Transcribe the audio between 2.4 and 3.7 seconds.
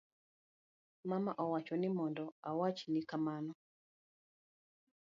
awachni kamano